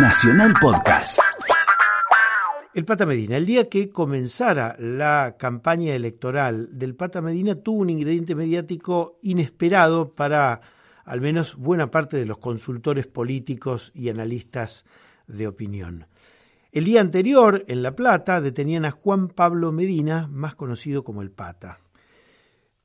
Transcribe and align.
Nacional 0.00 0.54
Podcast. 0.60 1.18
El 2.72 2.84
Pata 2.84 3.04
Medina, 3.04 3.36
el 3.36 3.46
día 3.46 3.68
que 3.68 3.90
comenzara 3.90 4.76
la 4.78 5.34
campaña 5.36 5.92
electoral 5.94 6.68
del 6.78 6.94
Pata 6.94 7.20
Medina, 7.20 7.56
tuvo 7.56 7.80
un 7.80 7.90
ingrediente 7.90 8.36
mediático 8.36 9.18
inesperado 9.22 10.14
para 10.14 10.60
al 11.04 11.20
menos 11.20 11.56
buena 11.56 11.90
parte 11.90 12.16
de 12.16 12.26
los 12.26 12.38
consultores 12.38 13.08
políticos 13.08 13.90
y 13.92 14.08
analistas 14.08 14.84
de 15.26 15.48
opinión. 15.48 16.06
El 16.70 16.84
día 16.84 17.00
anterior, 17.00 17.64
en 17.66 17.82
La 17.82 17.96
Plata, 17.96 18.40
detenían 18.40 18.84
a 18.84 18.92
Juan 18.92 19.26
Pablo 19.26 19.72
Medina, 19.72 20.28
más 20.30 20.54
conocido 20.54 21.02
como 21.02 21.22
el 21.22 21.32
Pata. 21.32 21.80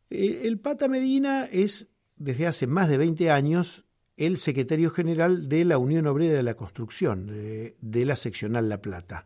Eh, 0.10 0.42
el 0.46 0.60
Pata 0.60 0.88
Medina 0.88 1.46
es, 1.46 1.90
desde 2.16 2.48
hace 2.48 2.66
más 2.66 2.90
de 2.90 2.98
20 2.98 3.30
años, 3.30 3.86
el 4.18 4.38
secretario 4.38 4.90
general 4.92 5.50
de 5.50 5.66
la 5.66 5.78
Unión 5.78 6.08
Obrera 6.08 6.36
de 6.36 6.44
la 6.44 6.56
Construcción, 6.56 7.28
de, 7.28 8.06
la 8.06 8.16
seccional 8.16 8.70
La 8.70 8.82
Plata. 8.82 9.26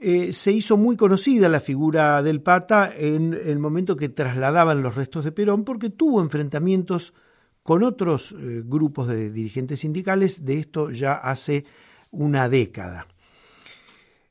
Eh, 0.00 0.32
se 0.32 0.50
hizo 0.50 0.78
muy 0.78 0.96
conocida 0.96 1.48
la 1.48 1.60
figura 1.60 2.22
del 2.22 2.40
Pata 2.40 2.90
en 2.96 3.34
el 3.34 3.58
momento 3.58 3.96
que 3.96 4.08
trasladaban 4.08 4.82
los 4.82 4.94
restos 4.94 5.24
de 5.24 5.32
Perón, 5.32 5.64
porque 5.64 5.90
tuvo 5.90 6.22
enfrentamientos 6.22 7.12
con 7.62 7.82
otros 7.82 8.32
eh, 8.32 8.62
grupos 8.64 9.08
de 9.08 9.30
dirigentes 9.30 9.80
sindicales, 9.80 10.44
de 10.44 10.58
esto 10.58 10.90
ya 10.90 11.14
hace 11.14 11.66
una 12.10 12.48
década. 12.48 13.06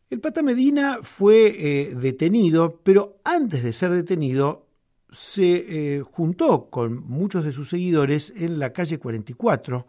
El 0.09 0.19
Pata 0.19 0.41
Medina 0.41 0.99
fue 1.03 1.55
eh, 1.59 1.95
detenido, 1.95 2.79
pero 2.81 3.19
antes 3.23 3.63
de 3.63 3.73
ser 3.73 3.91
detenido 3.91 4.68
se 5.11 5.97
eh, 5.97 6.01
juntó 6.01 6.69
con 6.69 7.07
muchos 7.07 7.43
de 7.43 7.51
sus 7.51 7.69
seguidores 7.69 8.33
en 8.35 8.59
la 8.59 8.73
calle 8.73 8.99
44, 8.99 9.87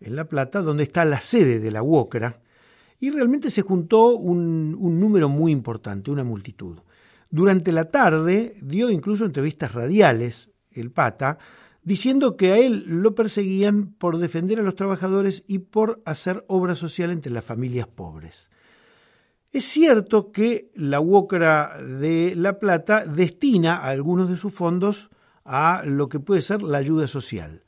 en 0.00 0.16
La 0.16 0.26
Plata, 0.26 0.62
donde 0.62 0.84
está 0.84 1.04
la 1.04 1.20
sede 1.20 1.60
de 1.60 1.70
la 1.70 1.82
UOCRA, 1.82 2.40
y 3.00 3.10
realmente 3.10 3.50
se 3.50 3.62
juntó 3.62 4.16
un, 4.16 4.76
un 4.78 5.00
número 5.00 5.28
muy 5.28 5.52
importante, 5.52 6.10
una 6.10 6.24
multitud. 6.24 6.78
Durante 7.30 7.72
la 7.72 7.90
tarde 7.90 8.56
dio 8.62 8.90
incluso 8.90 9.24
entrevistas 9.24 9.72
radiales, 9.72 10.50
el 10.70 10.90
Pata, 10.90 11.38
diciendo 11.82 12.36
que 12.36 12.52
a 12.52 12.58
él 12.58 12.84
lo 12.86 13.14
perseguían 13.14 13.94
por 13.98 14.18
defender 14.18 14.60
a 14.60 14.62
los 14.62 14.74
trabajadores 14.74 15.44
y 15.46 15.58
por 15.58 16.02
hacer 16.04 16.44
obra 16.48 16.74
social 16.74 17.10
entre 17.10 17.32
las 17.32 17.44
familias 17.44 17.86
pobres. 17.86 18.50
Es 19.54 19.66
cierto 19.66 20.32
que 20.32 20.72
la 20.74 20.98
UOCRA 20.98 21.80
de 21.80 22.34
La 22.34 22.58
Plata 22.58 23.06
destina 23.06 23.84
algunos 23.84 24.28
de 24.28 24.36
sus 24.36 24.52
fondos 24.52 25.10
a 25.44 25.84
lo 25.86 26.08
que 26.08 26.18
puede 26.18 26.42
ser 26.42 26.60
la 26.60 26.78
ayuda 26.78 27.06
social. 27.06 27.62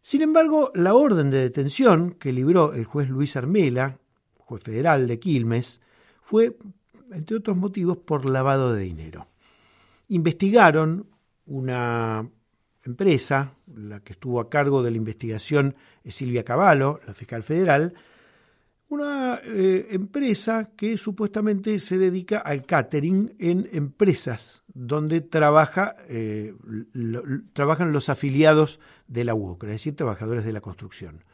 Sin 0.00 0.22
embargo, 0.22 0.70
la 0.76 0.94
orden 0.94 1.32
de 1.32 1.40
detención 1.40 2.12
que 2.12 2.32
libró 2.32 2.72
el 2.72 2.84
juez 2.84 3.10
Luis 3.10 3.34
Armela, 3.34 3.98
juez 4.38 4.62
federal 4.62 5.08
de 5.08 5.18
Quilmes, 5.18 5.80
fue, 6.20 6.56
entre 7.10 7.38
otros 7.38 7.56
motivos, 7.56 7.96
por 7.98 8.24
lavado 8.24 8.72
de 8.72 8.84
dinero. 8.84 9.26
Investigaron 10.06 11.08
una 11.46 12.30
empresa, 12.84 13.54
la 13.74 13.98
que 14.04 14.12
estuvo 14.12 14.38
a 14.38 14.48
cargo 14.48 14.84
de 14.84 14.92
la 14.92 14.98
investigación 14.98 15.74
es 16.04 16.14
Silvia 16.14 16.44
Cavallo, 16.44 17.00
la 17.04 17.12
fiscal 17.12 17.42
federal, 17.42 17.92
una 18.92 19.40
eh, 19.42 19.88
empresa 19.92 20.70
que 20.76 20.98
supuestamente 20.98 21.78
se 21.78 21.96
dedica 21.96 22.40
al 22.40 22.66
catering 22.66 23.34
en 23.38 23.66
empresas 23.72 24.64
donde 24.66 25.26
eh, 26.08 26.54
trabajan 27.54 27.92
los 27.92 28.08
afiliados 28.10 28.80
de 29.08 29.24
la 29.24 29.34
UOCRA, 29.34 29.70
es 29.70 29.76
decir, 29.76 29.96
trabajadores 29.96 30.44
de 30.44 30.52
la 30.52 30.60
construcción. 30.60 31.24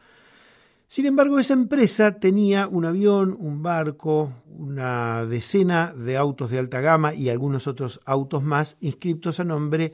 Sin 0.87 1.05
embargo, 1.05 1.37
esa 1.37 1.51
empresa 1.51 2.17
tenía 2.21 2.65
un 2.65 2.85
avión, 2.85 3.35
un 3.37 3.61
barco, 3.61 4.31
una 4.47 5.25
decena 5.25 5.93
de 5.93 6.15
autos 6.15 6.51
de 6.51 6.59
alta 6.59 6.79
gama 6.79 7.13
y 7.13 7.27
algunos 7.27 7.67
otros 7.67 7.99
autos 8.05 8.41
más 8.41 8.77
inscriptos 8.79 9.41
a 9.41 9.43
nombre 9.43 9.93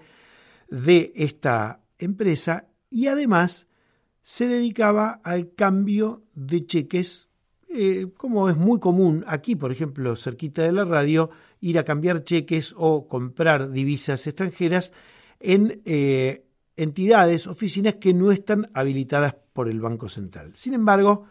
de 0.70 1.12
esta 1.16 1.82
empresa 1.98 2.68
y 2.92 3.08
además 3.08 3.66
se 4.22 4.48
dedicaba 4.48 5.20
al 5.24 5.56
cambio 5.56 6.22
de 6.36 6.64
cheques 6.64 7.28
eh, 7.70 8.08
como 8.16 8.50
es 8.50 8.56
muy 8.56 8.80
común 8.80 9.24
aquí, 9.28 9.56
por 9.56 9.72
ejemplo, 9.72 10.16
cerquita 10.16 10.62
de 10.64 10.72
la 10.72 10.86
radio, 10.86 11.30
ir 11.62 11.78
a 11.80 11.84
cambiar 11.84 12.24
cheques 12.24 12.74
o 12.78 13.08
comprar 13.08 13.72
divisas 13.72 14.26
extranjeras 14.28 14.92
en 15.40 15.82
eh, 15.86 16.46
entidades, 16.78 17.48
oficinas 17.48 17.96
que 17.96 18.14
no 18.14 18.32
están 18.32 18.70
habilitadas 18.74 19.36
por 19.54 19.70
el 19.70 19.80
Banco 19.82 20.10
Central. 20.10 20.54
Sin 20.56 20.74
embargo, 20.74 21.26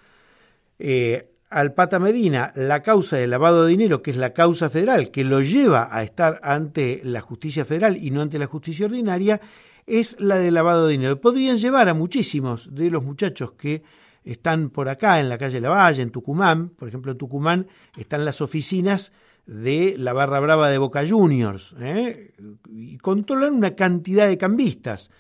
eh, 0.79 1.31
al 1.51 1.73
Pata 1.73 1.99
Medina, 1.99 2.53
la 2.57 2.83
causa 2.83 3.17
de 3.17 3.27
lavado 3.27 3.65
de 3.65 3.71
dinero, 3.71 4.03
que 4.03 4.11
es 4.11 4.17
la 4.17 4.33
causa 4.33 4.71
federal, 4.71 5.11
que 5.11 5.25
lo 5.25 5.41
lleva 5.41 5.89
a 5.91 6.03
estar 6.03 6.41
ante 6.43 7.01
la 7.05 7.21
justicia 7.21 7.65
federal 7.65 7.97
y 7.97 8.11
no 8.11 8.23
ante 8.23 8.39
la 8.39 8.47
justicia 8.47 8.87
ordinaria, 8.87 9.41
es 9.87 10.21
la 10.21 10.37
de 10.37 10.51
lavado 10.51 10.87
de 10.87 10.93
dinero. 10.93 11.21
Podrían 11.21 11.59
llevar 11.59 11.89
a 11.89 11.95
muchísimos 11.95 12.75
de 12.75 12.91
los 12.91 13.05
muchachos 13.05 13.53
que 13.53 13.83
están 14.25 14.71
por 14.71 14.89
acá 14.89 15.21
en 15.21 15.29
la 15.29 15.39
calle 15.39 15.61
Lavalle, 15.61 16.03
en 16.03 16.11
Tucumán, 16.11 16.71
por 16.71 16.89
ejemplo 16.89 17.13
en 17.13 17.19
Tucumán 17.19 17.67
están 17.97 18.25
las 18.25 18.41
oficinas 18.41 19.13
de 19.47 19.97
la 19.99 20.13
barra 20.13 20.41
brava 20.41 20.71
de 20.71 20.79
Boca 20.79 21.07
Juniors 21.07 21.77
¿eh? 21.79 22.35
y 22.69 22.97
controlan 22.99 23.53
una 23.53 23.75
cantidad 23.75 24.27
de 24.27 24.39
cambistas. 24.39 25.11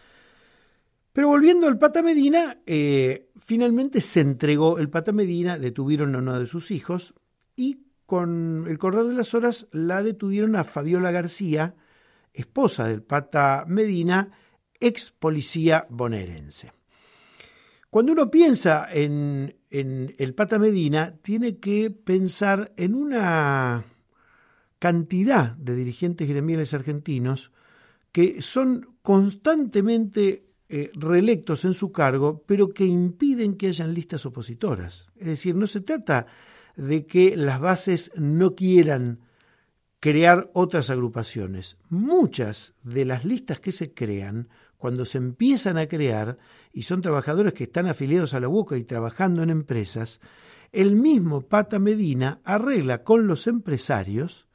Pero 1.12 1.28
volviendo 1.28 1.68
al 1.68 1.78
Pata 1.78 2.02
Medina, 2.02 2.58
eh, 2.66 3.30
finalmente 3.38 4.00
se 4.00 4.20
entregó 4.20 4.78
el 4.78 4.88
Pata 4.88 5.12
Medina, 5.12 5.58
detuvieron 5.58 6.14
a 6.14 6.18
uno 6.18 6.40
de 6.40 6.46
sus 6.46 6.70
hijos 6.70 7.14
y 7.54 7.84
con 8.06 8.66
el 8.68 8.78
correr 8.78 9.04
de 9.04 9.14
las 9.14 9.34
horas 9.34 9.68
la 9.70 10.02
detuvieron 10.02 10.56
a 10.56 10.64
Fabiola 10.64 11.12
García, 11.12 11.74
esposa 12.32 12.88
del 12.88 13.02
Pata 13.02 13.64
Medina, 13.68 14.32
ex 14.80 15.12
policía 15.12 15.86
bonaerense. 15.88 16.72
Cuando 17.94 18.10
uno 18.10 18.28
piensa 18.28 18.88
en, 18.90 19.54
el 19.70 20.34
Pata 20.34 20.58
Medina, 20.58 21.14
tiene 21.22 21.58
que 21.58 21.92
pensar 21.92 22.72
en 22.76 22.92
una 22.92 23.84
cantidad 24.80 25.52
de 25.52 25.76
dirigentes 25.76 26.28
gremiales 26.28 26.74
argentinos 26.74 27.52
que 28.10 28.42
son 28.42 28.96
constantemente 29.00 30.44
eh, 30.68 30.90
reelectos 30.94 31.64
en 31.64 31.72
su 31.72 31.92
cargo, 31.92 32.42
pero 32.44 32.70
que 32.70 32.84
impiden 32.84 33.54
que 33.54 33.68
hayan 33.68 33.94
listas 33.94 34.26
opositoras. 34.26 35.08
Es 35.14 35.28
decir, 35.28 35.54
no 35.54 35.68
se 35.68 35.80
trata 35.80 36.26
de 36.74 37.06
que 37.06 37.36
las 37.36 37.60
bases 37.60 38.10
no 38.16 38.56
quieran 38.56 39.20
crear 40.00 40.50
otras 40.52 40.90
agrupaciones. 40.90 41.76
Muchas 41.90 42.74
de 42.82 43.04
las 43.04 43.24
listas 43.24 43.60
que 43.60 43.70
se 43.70 43.94
crean, 43.94 44.48
cuando 44.84 45.06
se 45.06 45.16
empiezan 45.16 45.78
a 45.78 45.86
crear, 45.86 46.36
y 46.70 46.82
son 46.82 47.00
trabajadores 47.00 47.54
que 47.54 47.64
están 47.64 47.86
afiliados 47.86 48.34
a 48.34 48.40
la 48.40 48.48
boca 48.48 48.76
y 48.76 48.84
trabajando 48.84 49.42
en 49.42 49.48
empresas, 49.48 50.20
el 50.72 50.94
mismo 50.94 51.40
Pata 51.40 51.78
Medina 51.78 52.42
arregla 52.44 53.02
con 53.02 53.26
los 53.26 53.46
empresarios 53.46 54.46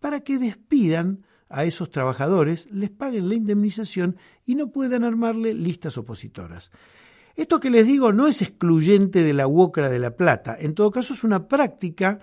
para 0.00 0.22
que 0.22 0.38
despidan 0.38 1.24
a 1.48 1.62
esos 1.62 1.92
trabajadores, 1.92 2.68
les 2.72 2.90
paguen 2.90 3.28
la 3.28 3.36
indemnización 3.36 4.16
y 4.44 4.56
no 4.56 4.72
puedan 4.72 5.04
armarle 5.04 5.54
listas 5.54 5.96
opositoras. 5.98 6.72
Esto 7.36 7.60
que 7.60 7.70
les 7.70 7.86
digo 7.86 8.12
no 8.12 8.26
es 8.26 8.42
excluyente 8.42 9.22
de 9.22 9.34
la 9.34 9.46
UOCRA 9.46 9.88
de 9.88 10.00
La 10.00 10.16
Plata, 10.16 10.56
en 10.58 10.74
todo 10.74 10.90
caso 10.90 11.14
es 11.14 11.22
una 11.22 11.46
práctica 11.46 12.18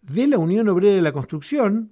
de 0.00 0.28
la 0.28 0.38
Unión 0.38 0.68
Obrera 0.68 0.94
de 0.94 1.02
la 1.02 1.10
Construcción, 1.10 1.90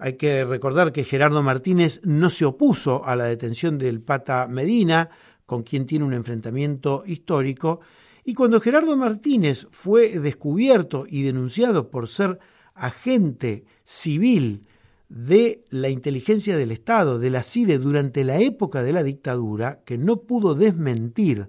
hay 0.00 0.14
que 0.14 0.44
recordar 0.44 0.92
que 0.92 1.04
Gerardo 1.04 1.42
Martínez 1.42 2.00
no 2.04 2.30
se 2.30 2.46
opuso 2.46 3.04
a 3.04 3.16
la 3.16 3.24
detención 3.24 3.76
del 3.76 4.00
Pata 4.00 4.46
Medina, 4.48 5.10
con 5.44 5.62
quien 5.62 5.84
tiene 5.84 6.06
un 6.06 6.14
enfrentamiento 6.14 7.02
histórico, 7.06 7.80
y 8.24 8.32
cuando 8.32 8.60
Gerardo 8.60 8.96
Martínez 8.96 9.66
fue 9.70 10.18
descubierto 10.18 11.04
y 11.08 11.22
denunciado 11.22 11.90
por 11.90 12.08
ser 12.08 12.38
agente 12.74 13.64
civil 13.84 14.66
de 15.10 15.64
la 15.68 15.90
inteligencia 15.90 16.56
del 16.56 16.70
Estado, 16.70 17.18
de 17.18 17.30
la 17.30 17.42
CIDE, 17.42 17.78
durante 17.78 18.24
la 18.24 18.38
época 18.38 18.82
de 18.82 18.92
la 18.92 19.02
dictadura, 19.02 19.80
que 19.84 19.98
no 19.98 20.22
pudo 20.22 20.54
desmentir 20.54 21.48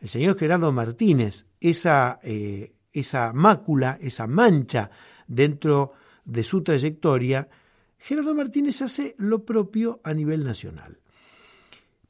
el 0.00 0.08
señor 0.08 0.38
Gerardo 0.38 0.70
Martínez 0.70 1.46
esa, 1.60 2.20
eh, 2.22 2.72
esa 2.92 3.32
mácula, 3.32 3.98
esa 4.00 4.28
mancha 4.28 4.90
dentro 5.26 5.92
de 6.24 6.44
su 6.44 6.62
trayectoria, 6.62 7.48
Gerardo 8.00 8.34
Martínez 8.34 8.82
hace 8.82 9.14
lo 9.18 9.44
propio 9.44 10.00
a 10.04 10.14
nivel 10.14 10.42
nacional. 10.42 10.98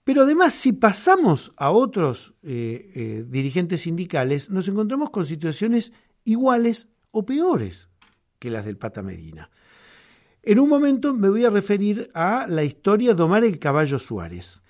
Pero 0.05 0.23
además, 0.23 0.55
si 0.55 0.73
pasamos 0.73 1.53
a 1.57 1.71
otros 1.71 2.35
eh, 2.43 2.91
eh, 2.95 3.25
dirigentes 3.29 3.83
sindicales, 3.83 4.51
nos 4.51 4.67
encontramos 4.69 5.11
con 5.11 5.27
situaciones 5.27 5.93
iguales 6.25 6.89
o 7.13 7.25
peores 7.25 7.89
que 8.39 8.51
las 8.51 8.65
del 8.65 8.79
Pata 8.79 9.03
Medina. 9.03 9.51
En 10.43 10.59
un 10.59 10.69
momento 10.69 11.13
me 11.13 11.29
voy 11.29 11.45
a 11.45 11.51
referir 11.51 12.09
a 12.15 12.47
la 12.49 12.65
historia 12.65 13.15
de 13.15 13.23
Omar 13.23 13.45
el 13.45 13.59
Caballo 13.59 13.99
Suárez. 13.99 14.63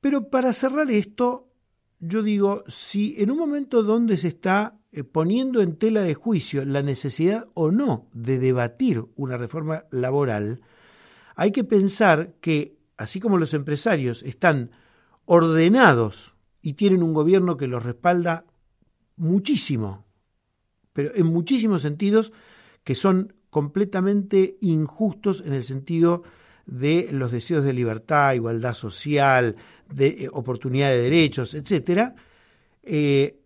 Pero 0.00 0.30
para 0.30 0.52
cerrar 0.52 0.90
esto, 0.90 1.52
yo 2.00 2.22
digo, 2.22 2.64
si 2.66 3.14
en 3.18 3.30
un 3.30 3.38
momento 3.38 3.82
donde 3.82 4.16
se 4.16 4.28
está 4.28 4.80
poniendo 5.12 5.62
en 5.62 5.76
tela 5.76 6.02
de 6.02 6.14
juicio 6.14 6.64
la 6.64 6.82
necesidad 6.82 7.48
o 7.54 7.70
no 7.70 8.08
de 8.12 8.38
debatir 8.38 9.04
una 9.16 9.36
reforma 9.36 9.84
laboral, 9.90 10.60
hay 11.34 11.50
que 11.50 11.64
pensar 11.64 12.34
que, 12.40 12.76
así 12.96 13.20
como 13.20 13.38
los 13.38 13.54
empresarios 13.54 14.22
están 14.22 14.70
ordenados 15.24 16.36
y 16.60 16.74
tienen 16.74 17.02
un 17.02 17.14
gobierno 17.14 17.56
que 17.56 17.66
los 17.66 17.82
respalda 17.82 18.44
muchísimo, 19.16 20.04
pero 20.92 21.12
en 21.14 21.26
muchísimos 21.26 21.82
sentidos 21.82 22.32
que 22.84 22.94
son 22.94 23.34
completamente 23.50 24.56
injustos 24.60 25.42
en 25.44 25.52
el 25.52 25.64
sentido 25.64 26.22
de 26.66 27.08
los 27.12 27.32
deseos 27.32 27.64
de 27.64 27.72
libertad, 27.72 28.34
igualdad 28.34 28.74
social, 28.74 29.56
de 29.92 30.06
eh, 30.06 30.28
oportunidad 30.32 30.90
de 30.90 31.02
derechos, 31.02 31.54
etcétera, 31.54 32.14
eh, 32.82 33.41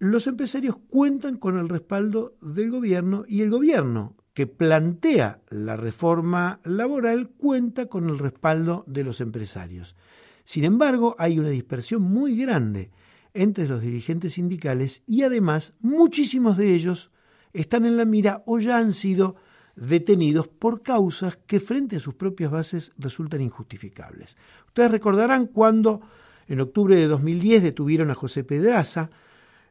los 0.00 0.26
empresarios 0.26 0.76
cuentan 0.88 1.36
con 1.36 1.58
el 1.58 1.68
respaldo 1.68 2.34
del 2.40 2.70
gobierno 2.70 3.24
y 3.28 3.42
el 3.42 3.50
gobierno 3.50 4.16
que 4.32 4.46
plantea 4.46 5.42
la 5.50 5.76
reforma 5.76 6.60
laboral 6.64 7.28
cuenta 7.28 7.84
con 7.86 8.08
el 8.08 8.18
respaldo 8.18 8.82
de 8.86 9.04
los 9.04 9.20
empresarios. 9.20 9.94
Sin 10.42 10.64
embargo, 10.64 11.14
hay 11.18 11.38
una 11.38 11.50
dispersión 11.50 12.00
muy 12.00 12.34
grande 12.34 12.90
entre 13.34 13.68
los 13.68 13.82
dirigentes 13.82 14.32
sindicales 14.32 15.02
y 15.06 15.22
además 15.22 15.74
muchísimos 15.80 16.56
de 16.56 16.74
ellos 16.74 17.10
están 17.52 17.84
en 17.84 17.98
la 17.98 18.06
mira 18.06 18.42
o 18.46 18.58
ya 18.58 18.78
han 18.78 18.92
sido 18.92 19.36
detenidos 19.76 20.48
por 20.48 20.82
causas 20.82 21.36
que 21.46 21.60
frente 21.60 21.96
a 21.96 22.00
sus 22.00 22.14
propias 22.14 22.50
bases 22.50 22.92
resultan 22.96 23.42
injustificables. 23.42 24.38
Ustedes 24.66 24.90
recordarán 24.90 25.46
cuando 25.46 26.00
en 26.46 26.60
octubre 26.62 26.96
de 26.96 27.06
2010 27.06 27.62
detuvieron 27.62 28.10
a 28.10 28.14
José 28.14 28.44
Pedraza, 28.44 29.10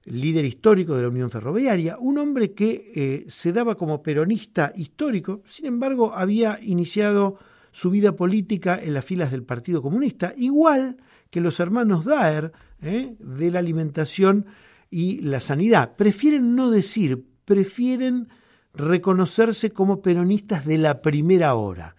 líder 0.06 0.46
histórico 0.46 0.96
de 0.96 1.04
la 1.04 1.10
Unión 1.10 1.30
Ferroviaria, 1.30 1.98
un 2.00 2.18
hombre 2.18 2.54
que 2.54 2.92
eh, 2.96 3.26
se 3.28 3.54
daba 3.54 3.76
como 3.76 4.02
peronista 4.02 4.72
histórico, 4.76 5.42
sin 5.46 5.66
embargo 5.66 6.14
había 6.16 6.60
iniciado 6.62 7.38
su 7.72 7.92
vida 7.92 8.16
política 8.16 8.80
en 8.82 8.94
las 8.94 9.06
filas 9.06 9.32
del 9.32 9.44
Partido 9.44 9.82
Comunista, 9.82 10.34
igual 10.38 10.98
que 11.30 11.42
los 11.42 11.60
hermanos 11.60 12.06
Daer 12.06 12.52
eh, 12.82 13.16
de 13.20 13.52
la 13.52 13.60
alimentación 13.60 14.46
y 14.90 15.22
la 15.22 15.40
sanidad. 15.40 15.96
Prefieren 15.96 16.56
no 16.56 16.72
decir, 16.72 17.26
prefieren 17.46 18.30
reconocerse 18.74 19.72
como 19.72 20.02
peronistas 20.02 20.66
de 20.66 20.78
la 20.78 21.02
primera 21.02 21.54
hora. 21.56 21.96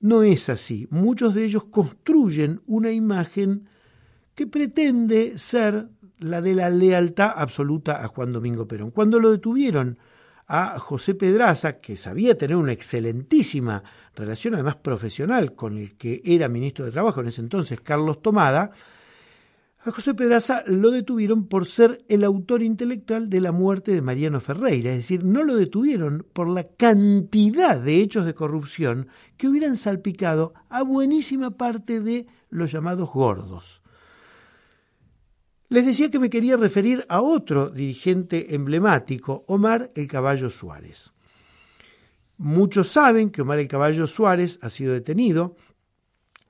No 0.00 0.22
es 0.22 0.48
así. 0.48 0.86
Muchos 0.90 1.34
de 1.34 1.44
ellos 1.44 1.64
construyen 1.64 2.60
una 2.66 2.90
imagen 2.90 3.68
que 4.34 4.46
pretende 4.46 5.38
ser 5.38 5.88
la 6.22 6.40
de 6.40 6.54
la 6.54 6.70
lealtad 6.70 7.32
absoluta 7.34 8.02
a 8.02 8.08
Juan 8.08 8.32
Domingo 8.32 8.66
Perón. 8.66 8.90
Cuando 8.90 9.20
lo 9.20 9.30
detuvieron 9.30 9.98
a 10.46 10.78
José 10.78 11.14
Pedraza, 11.14 11.80
que 11.80 11.96
sabía 11.96 12.36
tener 12.36 12.56
una 12.56 12.72
excelentísima 12.72 13.82
relación, 14.14 14.54
además 14.54 14.76
profesional, 14.76 15.54
con 15.54 15.78
el 15.78 15.96
que 15.96 16.20
era 16.24 16.48
ministro 16.48 16.84
de 16.84 16.90
Trabajo 16.90 17.20
en 17.20 17.28
ese 17.28 17.40
entonces, 17.40 17.80
Carlos 17.80 18.20
Tomada, 18.20 18.70
a 19.84 19.90
José 19.90 20.14
Pedraza 20.14 20.62
lo 20.66 20.92
detuvieron 20.92 21.48
por 21.48 21.66
ser 21.66 22.04
el 22.08 22.22
autor 22.22 22.62
intelectual 22.62 23.28
de 23.28 23.40
la 23.40 23.50
muerte 23.50 23.92
de 23.92 24.00
Mariano 24.00 24.40
Ferreira, 24.40 24.90
es 24.90 24.98
decir, 24.98 25.24
no 25.24 25.42
lo 25.42 25.56
detuvieron 25.56 26.24
por 26.32 26.48
la 26.48 26.62
cantidad 26.62 27.80
de 27.80 27.96
hechos 27.96 28.24
de 28.24 28.34
corrupción 28.34 29.08
que 29.36 29.48
hubieran 29.48 29.76
salpicado 29.76 30.54
a 30.68 30.82
buenísima 30.82 31.56
parte 31.56 32.00
de 32.00 32.26
los 32.48 32.70
llamados 32.70 33.10
gordos. 33.10 33.82
Les 35.72 35.86
decía 35.86 36.10
que 36.10 36.18
me 36.18 36.28
quería 36.28 36.58
referir 36.58 37.06
a 37.08 37.22
otro 37.22 37.70
dirigente 37.70 38.54
emblemático, 38.54 39.42
Omar 39.48 39.88
el 39.94 40.06
Caballo 40.06 40.50
Suárez. 40.50 41.14
Muchos 42.36 42.88
saben 42.88 43.30
que 43.30 43.40
Omar 43.40 43.58
el 43.58 43.68
Caballo 43.68 44.06
Suárez 44.06 44.58
ha 44.60 44.68
sido 44.68 44.92
detenido 44.92 45.56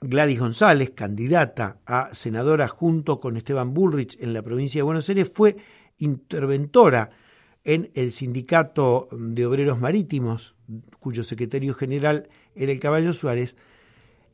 Gladys 0.01 0.41
González, 0.41 0.91
candidata 0.91 1.79
a 1.87 2.13
senadora 2.13 2.67
junto 2.67 3.21
con 3.21 3.37
Esteban 3.37 3.73
Bullrich 3.73 4.19
en 4.21 4.35
la 4.35 4.43
provincia 4.43 4.81
de 4.81 4.83
Buenos 4.83 5.09
Aires, 5.09 5.31
fue 5.33 5.57
interventora 5.99 7.11
en 7.63 7.93
el 7.95 8.11
Sindicato 8.11 9.07
de 9.13 9.47
Obreros 9.47 9.79
Marítimos, 9.79 10.57
cuyo 10.99 11.23
secretario 11.23 11.75
general 11.75 12.29
era 12.57 12.73
el 12.73 12.81
Caballo 12.81 13.13
Suárez. 13.13 13.57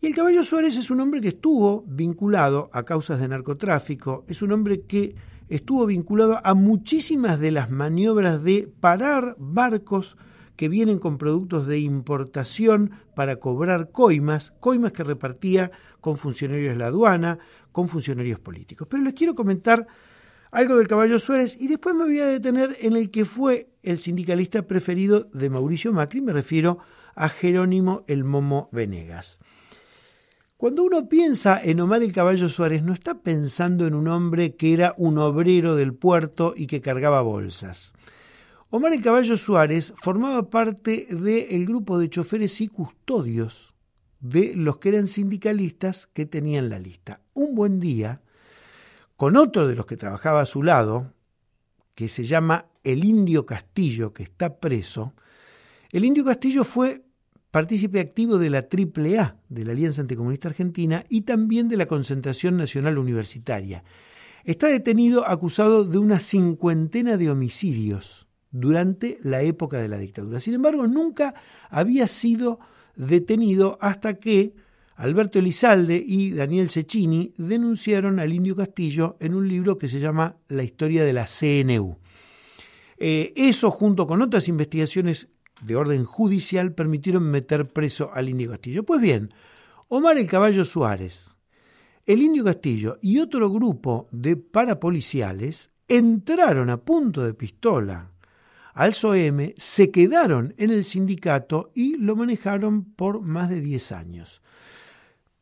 Y 0.00 0.06
el 0.06 0.14
Caballo 0.14 0.44
Suárez 0.44 0.76
es 0.76 0.92
un 0.92 1.00
hombre 1.00 1.20
que 1.20 1.28
estuvo 1.28 1.82
vinculado 1.82 2.70
a 2.72 2.84
causas 2.84 3.18
de 3.18 3.26
narcotráfico, 3.26 4.24
es 4.28 4.42
un 4.42 4.52
hombre 4.52 4.82
que 4.82 5.16
estuvo 5.48 5.86
vinculado 5.86 6.40
a 6.44 6.54
muchísimas 6.54 7.40
de 7.40 7.50
las 7.50 7.68
maniobras 7.68 8.44
de 8.44 8.72
parar 8.80 9.34
barcos 9.38 10.16
que 10.54 10.68
vienen 10.68 11.00
con 11.00 11.18
productos 11.18 11.66
de 11.66 11.80
importación 11.80 12.92
para 13.16 13.40
cobrar 13.40 13.90
coimas, 13.90 14.52
coimas 14.60 14.92
que 14.92 15.02
repartía 15.02 15.72
con 16.00 16.16
funcionarios 16.16 16.74
de 16.74 16.78
la 16.78 16.86
aduana, 16.86 17.40
con 17.72 17.88
funcionarios 17.88 18.38
políticos. 18.38 18.86
Pero 18.88 19.02
les 19.02 19.14
quiero 19.14 19.34
comentar 19.34 19.88
algo 20.52 20.76
del 20.76 20.86
caballo 20.86 21.18
Suárez 21.18 21.56
y 21.58 21.66
después 21.66 21.96
me 21.96 22.04
voy 22.04 22.20
a 22.20 22.26
detener 22.26 22.76
en 22.80 22.94
el 22.96 23.10
que 23.10 23.24
fue 23.24 23.70
el 23.82 23.98
sindicalista 23.98 24.62
preferido 24.62 25.28
de 25.32 25.50
Mauricio 25.50 25.92
Macri, 25.92 26.20
me 26.20 26.32
refiero 26.32 26.78
a 27.16 27.28
Jerónimo 27.28 28.04
el 28.06 28.22
Momo 28.22 28.68
Venegas. 28.70 29.40
Cuando 30.58 30.82
uno 30.82 31.08
piensa 31.08 31.62
en 31.62 31.78
Omar 31.78 32.02
el 32.02 32.12
Caballo 32.12 32.48
Suárez, 32.48 32.82
no 32.82 32.92
está 32.92 33.20
pensando 33.22 33.86
en 33.86 33.94
un 33.94 34.08
hombre 34.08 34.56
que 34.56 34.72
era 34.72 34.92
un 34.96 35.16
obrero 35.16 35.76
del 35.76 35.94
puerto 35.94 36.52
y 36.56 36.66
que 36.66 36.80
cargaba 36.80 37.22
bolsas. 37.22 37.92
Omar 38.68 38.92
el 38.92 39.00
Caballo 39.00 39.36
Suárez 39.36 39.92
formaba 39.94 40.50
parte 40.50 41.06
del 41.10 41.64
grupo 41.64 41.96
de 41.96 42.10
choferes 42.10 42.60
y 42.60 42.66
custodios 42.66 43.76
de 44.18 44.56
los 44.56 44.78
que 44.78 44.88
eran 44.88 45.06
sindicalistas 45.06 46.08
que 46.08 46.26
tenían 46.26 46.70
la 46.70 46.80
lista. 46.80 47.20
Un 47.34 47.54
buen 47.54 47.78
día, 47.78 48.20
con 49.14 49.36
otro 49.36 49.68
de 49.68 49.76
los 49.76 49.86
que 49.86 49.96
trabajaba 49.96 50.40
a 50.40 50.46
su 50.46 50.64
lado, 50.64 51.12
que 51.94 52.08
se 52.08 52.24
llama 52.24 52.66
el 52.82 53.04
Indio 53.04 53.46
Castillo, 53.46 54.12
que 54.12 54.24
está 54.24 54.58
preso, 54.58 55.14
el 55.92 56.04
Indio 56.04 56.24
Castillo 56.24 56.64
fue 56.64 57.04
partícipe 57.50 58.00
activo 58.00 58.38
de 58.38 58.50
la 58.50 58.68
AAA, 58.70 59.36
de 59.48 59.64
la 59.64 59.72
Alianza 59.72 60.02
Anticomunista 60.02 60.48
Argentina, 60.48 61.04
y 61.08 61.22
también 61.22 61.68
de 61.68 61.76
la 61.76 61.86
Concentración 61.86 62.56
Nacional 62.56 62.98
Universitaria. 62.98 63.84
Está 64.44 64.68
detenido 64.68 65.26
acusado 65.28 65.84
de 65.84 65.98
una 65.98 66.20
cincuentena 66.20 67.16
de 67.16 67.30
homicidios 67.30 68.28
durante 68.50 69.18
la 69.22 69.42
época 69.42 69.78
de 69.78 69.88
la 69.88 69.98
dictadura. 69.98 70.40
Sin 70.40 70.54
embargo, 70.54 70.86
nunca 70.86 71.34
había 71.70 72.06
sido 72.06 72.58
detenido 72.96 73.78
hasta 73.80 74.14
que 74.14 74.54
Alberto 74.96 75.38
Elizalde 75.38 76.02
y 76.04 76.32
Daniel 76.32 76.70
Cecchini 76.70 77.32
denunciaron 77.36 78.18
al 78.18 78.32
Indio 78.32 78.56
Castillo 78.56 79.16
en 79.20 79.34
un 79.34 79.48
libro 79.48 79.78
que 79.78 79.88
se 79.88 80.00
llama 80.00 80.36
La 80.48 80.64
historia 80.64 81.04
de 81.04 81.12
la 81.12 81.26
CNU. 81.26 81.98
Eh, 82.96 83.32
eso, 83.36 83.70
junto 83.70 84.08
con 84.08 84.22
otras 84.22 84.48
investigaciones 84.48 85.28
de 85.60 85.76
orden 85.76 86.04
judicial, 86.04 86.72
permitieron 86.72 87.24
meter 87.24 87.66
preso 87.66 88.10
al 88.12 88.28
Indio 88.28 88.50
Castillo. 88.50 88.84
Pues 88.84 89.00
bien, 89.00 89.32
Omar 89.88 90.18
el 90.18 90.26
Caballo 90.26 90.64
Suárez, 90.64 91.30
el 92.04 92.20
Indio 92.20 92.44
Castillo 92.44 92.98
y 93.00 93.20
otro 93.20 93.50
grupo 93.50 94.08
de 94.10 94.36
parapoliciales 94.36 95.70
entraron 95.88 96.68
a 96.70 96.76
punto 96.76 97.24
de 97.24 97.34
pistola 97.34 98.10
al 98.74 98.94
SOEM, 98.94 99.54
se 99.56 99.90
quedaron 99.90 100.54
en 100.56 100.70
el 100.70 100.84
sindicato 100.84 101.72
y 101.74 101.96
lo 101.96 102.14
manejaron 102.14 102.84
por 102.84 103.22
más 103.22 103.50
de 103.50 103.60
10 103.60 103.92
años. 103.92 104.40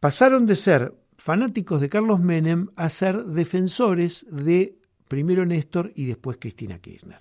Pasaron 0.01 0.47
de 0.47 0.57
ser 0.57 0.95
fanáticos 1.19 1.81
de 1.81 1.89
Carlos 1.89 2.21
Menem 2.21 2.69
a 2.77 2.89
ser 2.89 3.25
defensores 3.25 4.25
de 4.31 4.79
primero 5.09 5.45
Néstor 5.45 5.93
y 5.95 6.07
después 6.07 6.39
Cristina 6.41 6.79
Kirchner. 6.79 7.21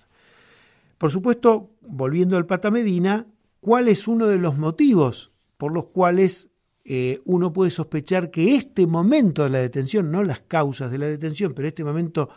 Por 0.98 1.10
supuesto, 1.10 1.70
volviendo 1.82 2.36
al 2.36 2.46
Pata 2.46 2.70
Medina, 2.70 3.26
¿cuál 3.60 3.88
es 3.88 4.08
uno 4.08 4.26
de 4.26 4.38
los 4.38 4.56
motivos 4.56 5.32
por 5.56 5.72
los 5.72 5.86
cuales 5.86 6.50
eh, 6.84 7.20
uno 7.24 7.52
puede 7.52 7.70
sospechar 7.70 8.30
que 8.30 8.54
este 8.54 8.86
momento 8.86 9.42
de 9.42 9.50
la 9.50 9.58
detención, 9.58 10.10
no 10.10 10.22
las 10.22 10.40
causas 10.40 10.90
de 10.90 10.98
la 10.98 11.06
detención, 11.06 11.52
pero 11.52 11.66
este 11.66 11.82
momento 11.84 12.28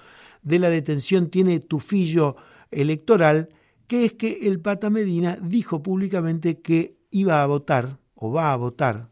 de 0.42 0.58
la 0.58 0.70
detención 0.70 1.30
tiene 1.30 1.60
tufillo 1.60 2.36
electoral, 2.72 3.50
que 3.86 4.06
es 4.06 4.14
que 4.14 4.48
el 4.48 4.60
Pata 4.60 4.90
Medina 4.90 5.38
dijo 5.42 5.84
públicamente 5.84 6.62
que 6.62 6.98
iba 7.12 7.42
a 7.42 7.46
votar 7.46 8.00
o 8.16 8.32
va 8.32 8.52
a 8.52 8.56
votar 8.56 9.10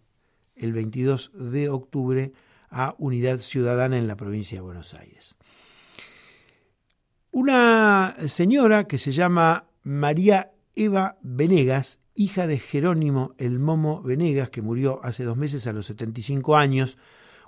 el 0.56 0.74
22 0.74 1.32
de 1.52 1.70
octubre 1.70 2.34
a 2.70 2.96
Unidad 2.98 3.40
Ciudadana 3.40 3.98
en 3.98 4.08
la 4.08 4.18
provincia 4.18 4.58
de 4.58 4.62
Buenos 4.64 4.94
Aires. 4.94 5.37
Una 7.40 8.16
señora 8.26 8.88
que 8.88 8.98
se 8.98 9.12
llama 9.12 9.68
María 9.84 10.54
Eva 10.74 11.20
Venegas, 11.22 12.00
hija 12.16 12.48
de 12.48 12.58
Jerónimo 12.58 13.36
el 13.38 13.60
Momo 13.60 14.02
Venegas, 14.02 14.50
que 14.50 14.64
murió 14.64 15.00
hace 15.04 15.24
dos 15.24 15.38
meses 15.38 15.68
a 15.68 15.72
los 15.72 15.86
75 15.86 16.58
años, 16.58 16.98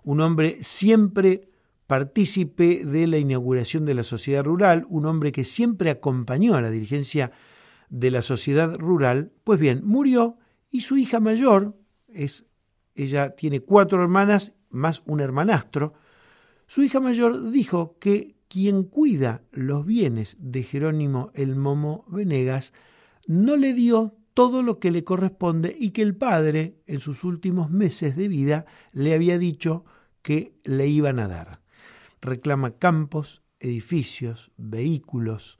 un 0.03 0.21
hombre 0.21 0.59
siempre 0.61 1.49
partícipe 1.87 2.85
de 2.85 3.07
la 3.07 3.17
inauguración 3.17 3.83
de 3.85 3.95
la 3.95 4.03
sociedad 4.03 4.43
rural, 4.43 4.85
un 4.89 5.07
hombre 5.07 5.31
que 5.31 5.43
siempre 5.43 5.89
acompañó 5.89 6.53
a 6.53 6.61
la 6.61 6.69
dirigencia 6.69 7.31
de 7.89 8.11
la 8.11 8.21
sociedad 8.21 8.77
rural, 8.77 9.31
pues 9.43 9.59
bien, 9.59 9.81
murió 9.83 10.37
y 10.69 10.81
su 10.81 10.97
hija 10.97 11.19
mayor, 11.19 11.75
es, 12.07 12.45
ella 12.93 13.31
tiene 13.31 13.61
cuatro 13.61 14.03
hermanas 14.03 14.53
más 14.69 15.01
un 15.07 15.19
hermanastro, 15.19 15.95
su 16.67 16.83
hija 16.83 16.99
mayor 16.99 17.49
dijo 17.49 17.97
que 17.97 18.37
quien 18.49 18.83
cuida 18.83 19.43
los 19.51 19.85
bienes 19.85 20.35
de 20.39 20.63
Jerónimo 20.63 21.31
el 21.35 21.55
Momo 21.55 22.03
Venegas 22.09 22.73
no 23.27 23.55
le 23.55 23.73
dio 23.73 24.15
todo 24.33 24.63
lo 24.63 24.79
que 24.79 24.91
le 24.91 25.03
corresponde 25.03 25.75
y 25.77 25.91
que 25.91 26.01
el 26.01 26.15
padre, 26.15 26.75
en 26.87 26.99
sus 26.99 27.23
últimos 27.23 27.69
meses 27.69 28.15
de 28.15 28.27
vida, 28.27 28.65
le 28.91 29.13
había 29.13 29.37
dicho 29.37 29.85
que 30.21 30.53
le 30.63 30.87
iban 30.87 31.19
a 31.19 31.27
dar. 31.27 31.61
Reclama 32.21 32.71
campos, 32.71 33.43
edificios, 33.59 34.51
vehículos, 34.57 35.59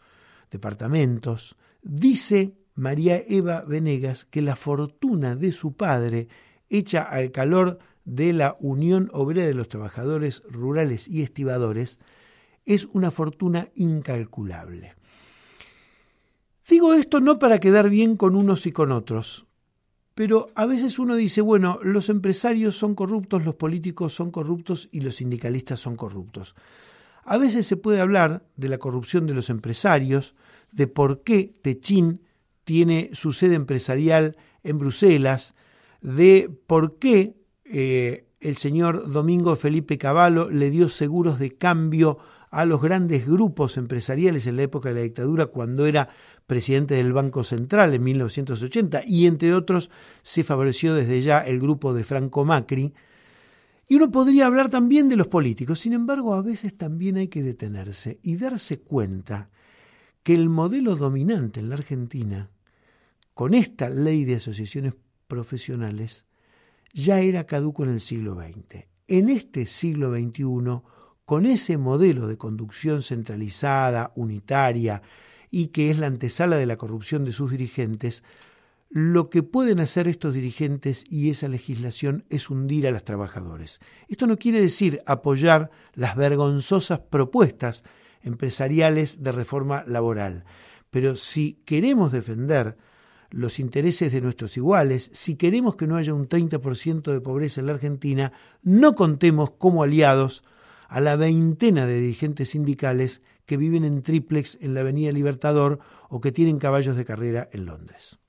departamentos. 0.49 1.57
Dice 1.81 2.55
María 2.73 3.21
Eva 3.27 3.61
Venegas 3.67 4.25
que 4.25 4.41
la 4.41 4.55
fortuna 4.55 5.35
de 5.35 5.51
su 5.51 5.73
padre, 5.73 6.27
hecha 6.69 7.03
al 7.03 7.31
calor 7.31 7.79
de 8.05 8.33
la 8.33 8.57
Unión 8.59 9.09
Obrera 9.13 9.45
de 9.45 9.53
los 9.53 9.69
Trabajadores 9.69 10.41
Rurales 10.49 11.07
y 11.07 11.21
Estibadores, 11.21 11.99
es 12.69 12.87
una 12.93 13.09
fortuna 13.09 13.67
incalculable. 13.73 14.93
Digo 16.69 16.93
esto 16.93 17.19
no 17.19 17.39
para 17.39 17.59
quedar 17.59 17.89
bien 17.89 18.15
con 18.15 18.35
unos 18.35 18.67
y 18.67 18.71
con 18.71 18.91
otros, 18.91 19.47
pero 20.13 20.51
a 20.53 20.67
veces 20.67 20.99
uno 20.99 21.15
dice, 21.15 21.41
bueno, 21.41 21.79
los 21.81 22.09
empresarios 22.09 22.77
son 22.77 22.93
corruptos, 22.93 23.43
los 23.43 23.55
políticos 23.55 24.13
son 24.13 24.29
corruptos 24.29 24.87
y 24.91 25.01
los 25.01 25.15
sindicalistas 25.15 25.79
son 25.79 25.95
corruptos. 25.95 26.55
A 27.23 27.39
veces 27.39 27.65
se 27.65 27.75
puede 27.75 28.01
hablar 28.01 28.45
de 28.55 28.69
la 28.69 28.77
corrupción 28.77 29.25
de 29.25 29.33
los 29.33 29.49
empresarios, 29.49 30.35
de 30.71 30.85
por 30.85 31.23
qué 31.23 31.55
Techín 31.63 32.21
tiene 32.65 33.09
su 33.13 33.33
sede 33.33 33.55
empresarial 33.55 34.37
en 34.63 34.77
Bruselas, 34.77 35.55
de 36.01 36.55
por 36.67 36.99
qué 36.99 37.35
eh, 37.65 38.27
el 38.41 38.57
señor 38.57 39.11
Domingo 39.11 39.55
Felipe 39.55 39.97
Cavallo 39.97 40.51
le 40.51 40.69
dio 40.69 40.87
seguros 40.87 41.39
de 41.39 41.57
cambio 41.57 42.19
a 42.51 42.65
los 42.65 42.81
grandes 42.81 43.27
grupos 43.27 43.77
empresariales 43.77 44.47
en 44.47 44.57
la 44.57 44.63
época 44.63 44.89
de 44.89 44.95
la 44.95 45.01
dictadura 45.01 45.47
cuando 45.47 45.85
era 45.85 46.09
presidente 46.47 46.95
del 46.95 47.13
Banco 47.13 47.43
Central 47.43 47.93
en 47.93 48.03
1980 48.03 49.03
y 49.05 49.27
entre 49.27 49.53
otros 49.53 49.91
se 50.23 50.43
favoreció 50.43 50.93
desde 50.95 51.21
ya 51.21 51.39
el 51.39 51.59
grupo 51.59 51.93
de 51.93 52.03
Franco 52.03 52.43
Macri. 52.45 52.93
Y 53.87 53.95
uno 53.95 54.11
podría 54.11 54.47
hablar 54.47 54.69
también 54.69 55.09
de 55.09 55.15
los 55.15 55.27
políticos, 55.27 55.79
sin 55.79 55.93
embargo 55.93 56.33
a 56.33 56.41
veces 56.41 56.75
también 56.77 57.17
hay 57.17 57.27
que 57.27 57.43
detenerse 57.43 58.19
y 58.23 58.35
darse 58.35 58.79
cuenta 58.79 59.49
que 60.23 60.33
el 60.33 60.49
modelo 60.49 60.95
dominante 60.95 61.59
en 61.59 61.69
la 61.69 61.75
Argentina, 61.75 62.49
con 63.33 63.53
esta 63.53 63.89
ley 63.89 64.25
de 64.25 64.35
asociaciones 64.35 64.95
profesionales, 65.27 66.25
ya 66.93 67.19
era 67.19 67.45
caduco 67.45 67.83
en 67.83 67.91
el 67.91 68.01
siglo 68.01 68.35
XX. 68.35 68.85
En 69.07 69.29
este 69.29 69.65
siglo 69.65 70.11
XXI 70.11 70.81
con 71.29 71.45
ese 71.45 71.77
modelo 71.77 72.27
de 72.27 72.39
conducción 72.39 73.03
centralizada, 73.03 74.11
unitaria, 74.15 75.03
y 75.51 75.67
que 75.67 75.91
es 75.91 75.99
la 75.99 76.07
antesala 76.07 76.57
de 76.57 76.65
la 76.65 76.75
corrupción 76.75 77.23
de 77.23 77.33
sus 77.33 77.51
dirigentes, 77.51 78.23
lo 78.89 79.29
que 79.29 79.43
pueden 79.43 79.79
hacer 79.79 80.07
estos 80.07 80.33
dirigentes 80.33 81.03
y 81.07 81.29
esa 81.29 81.47
legislación 81.47 82.25
es 82.31 82.49
hundir 82.49 82.87
a 82.87 82.91
los 82.91 83.03
trabajadores. 83.03 83.79
Esto 84.07 84.25
no 84.25 84.37
quiere 84.37 84.59
decir 84.59 85.03
apoyar 85.05 85.69
las 85.93 86.15
vergonzosas 86.15 86.97
propuestas 86.97 87.83
empresariales 88.23 89.21
de 89.21 89.31
reforma 89.31 89.83
laboral, 89.85 90.45
pero 90.89 91.15
si 91.15 91.61
queremos 91.63 92.11
defender 92.11 92.75
los 93.29 93.59
intereses 93.59 94.11
de 94.11 94.21
nuestros 94.21 94.57
iguales, 94.57 95.11
si 95.13 95.35
queremos 95.35 95.75
que 95.75 95.85
no 95.85 95.95
haya 95.95 96.15
un 96.15 96.27
30% 96.27 97.11
de 97.11 97.21
pobreza 97.21 97.61
en 97.61 97.67
la 97.67 97.73
Argentina, 97.73 98.33
no 98.63 98.95
contemos 98.95 99.51
como 99.51 99.83
aliados 99.83 100.43
a 100.89 100.99
la 100.99 101.15
veintena 101.15 101.85
de 101.85 102.01
dirigentes 102.01 102.49
sindicales 102.49 103.21
que 103.45 103.57
viven 103.57 103.85
en 103.85 104.03
triplex 104.03 104.57
en 104.61 104.73
la 104.73 104.81
Avenida 104.81 105.11
Libertador 105.11 105.79
o 106.09 106.19
que 106.19 106.31
tienen 106.31 106.57
caballos 106.57 106.95
de 106.97 107.05
carrera 107.05 107.47
en 107.53 107.65
Londres. 107.65 108.19